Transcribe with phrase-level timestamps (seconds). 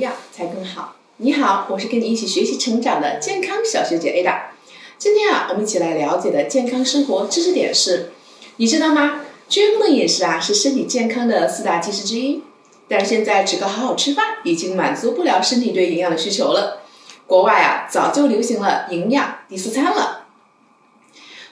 [0.00, 0.96] 样才更好。
[1.18, 4.50] 你好，我是跟你一起学习成长的健康小学姐 Ada。
[4.98, 8.12] 今天啊，我们一起来了解的健康生活知识点是：
[8.56, 9.20] 你知道吗？
[9.48, 12.42] 均衡的饮食啊，是身体健康的四大基石之一。
[12.88, 16.82] 但是现在只靠好好吃饭，已经满足不了身体对营养的需求了。
[17.26, 20.26] 国外啊，早就流行了营养第四餐了。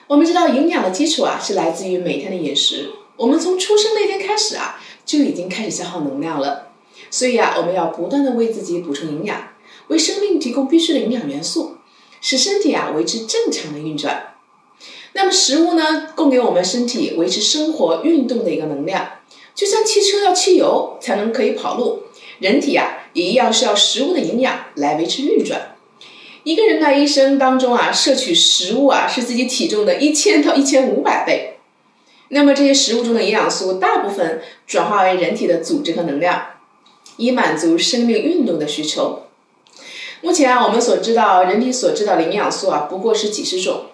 [0.07, 2.91] 我们知道，营养的基础啊，是来自于每天的饮食。
[3.15, 6.68] 我们从出生那天开始啊，就已经开始消耗能量了。
[7.09, 9.49] 所以啊，我们要不断的为自己补充营养，
[9.87, 11.77] 为生命提供必需的营养元素，
[12.21, 14.35] 使身体啊维持正常的运转。
[15.13, 19.09] 那么食物呢，供给我们身体维持生活运动的一个能量，
[19.55, 22.03] 就像汽车要汽油才能可以跑路，
[22.37, 25.75] 人体啊也一样需要食物的营养来维持运转。
[26.43, 31.57] 一个人的一生当中啊，摄取食物啊是自己体重的一千到一千五百倍。
[32.29, 36.45] 那么这些食物中的营养素大部分转化为人体的组织和能量。
[37.19, 39.23] 以满足生命运动的需求。
[40.21, 43.85] 目前啊，我们所知道人体所知道的营养素啊，不过是几十种，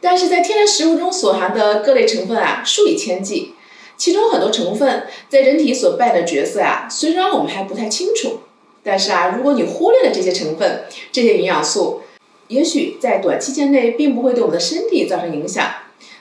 [0.00, 3.54] 但是在天然食物中所含的各类成分啊，数以千计。
[3.96, 8.40] 其中很多成分在人体所扮演的角色啊，虽然我们还不太清楚，
[8.82, 12.00] 但是啊，如果你忽略了这些成分、这些营养素，
[12.48, 15.66] 也许在短期间内并不会对我们的身体造成影响，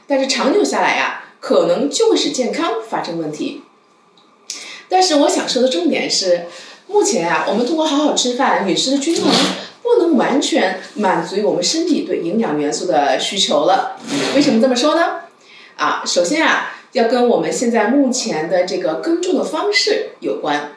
[0.06, 3.64] 但是长久下来呀，可能就会使健康发生问题。
[4.92, 6.48] 但是我想说的重点是，
[6.88, 9.32] 目前啊，我们通过好好吃饭、饮食的均衡，
[9.82, 13.96] 不能完全满足于我们身体对营养元素的需求了。
[14.36, 15.22] 为什么这么说呢？
[15.78, 20.74] 啊，首先啊，要跟我们现在目前的这个耕种的方式有关。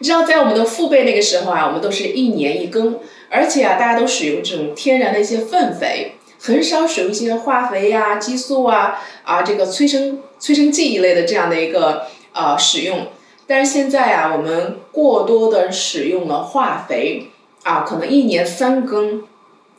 [0.00, 2.98] 你知道，在我们的父辈那个时候啊，我们都是一年一耕，
[3.30, 13.06] 而且啊，大家都使用这种天然的一些粪肥，很少使用一些化肥呀、激素啊、啊这个催生催生剂一类的这样的一个呃使用。
[13.54, 17.28] 但是现在啊，我们过多的使用了化肥
[17.64, 19.24] 啊，可能一年三更，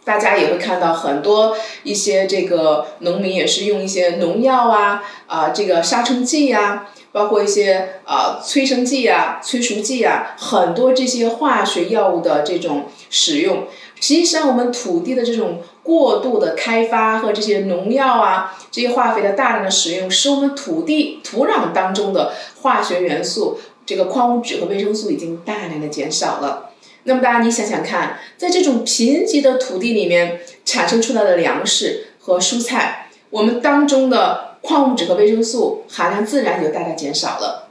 [0.06, 13.68] 大家也会看到很多一些这个农民也是用一些农药啊啊，这个杀虫剂呀，包括一些啊催生剂啊、催熟剂啊，很多这些化学药物的这种使用。
[14.02, 26.72] 实际上，我们土地的这种过度的开发和这些农药啊、这些化肥的大量的使用，使我们土地土壤当中的化学元素、这个矿物质和维生素已经大量的减少了。
[27.04, 37.70] 那么，大家你想想看，在这种贫瘠的土地里面产生出来的粮食和蔬菜，我们当中的矿物质和维生素含量自然就大大减少了。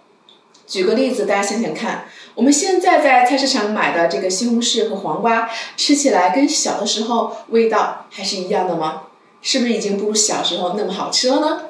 [0.67, 2.05] 举个例子，大家想想看。
[2.35, 9.03] 我们现在在菜市场买的这个西红柿和黄瓜，吃起来跟小的时候味道还是一样的吗？
[9.43, 11.61] 是不是已经不如小时候那么好吃了呢？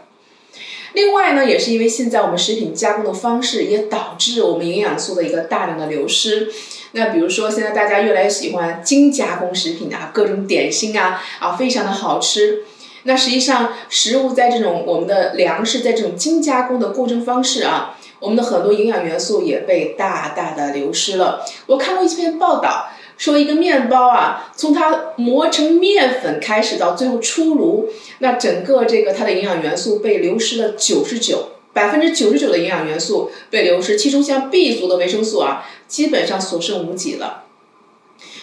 [0.94, 6.50] 另外呢，也是因为现在我们食品加工的方式，也导致我们营养素的一个大量的流失。
[6.92, 12.64] 那比如说，现在大家越来越喜欢精加工食品啊，各种点心啊，啊，非常的好吃。
[13.04, 17.97] 那实际上，食物在这种我们的粮食在这种精加工的过程方式啊。
[18.20, 21.44] 我们的很多营养元素也被大大的流失了。
[21.66, 22.86] 我看过一篇报道，
[23.19, 37.45] 说一个面包啊，从它磨成面粉开始到最后出炉，那整个这个它的营养元素被流失了九十九，百分之九十九的营养元素被流失，其中像 B 族的维生素啊，基本上所剩无几了。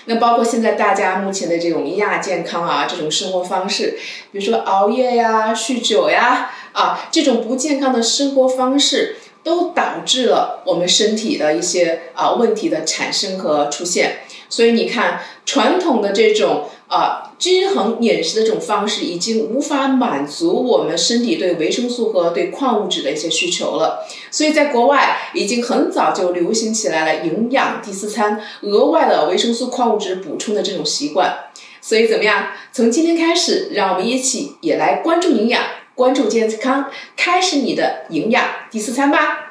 [0.05, 3.99] 那包括现在大家目前的这种亚健康啊，这种生活方式，
[4.31, 9.17] 比如说熬夜呀、酗酒呀，啊，这种不健康的生活方式。
[9.41, 14.17] 都导致了我们身体的一些啊问题的产生和出现，
[14.49, 24.05] 所以你看，传统的这种啊均衡饮食的这种方式已经无法满足我们身体对维生素和对矿物质的一些需求了。
[24.31, 31.45] 所以在国外已经很早就流行起来了营养第四餐，额外的维生素、矿物质补充的这种习惯。
[31.81, 32.47] 所以怎么样？
[32.73, 35.61] 从今天开始，让我们一起也来关注营养。
[35.95, 39.48] 关注健康，开始你的营养第四餐吧。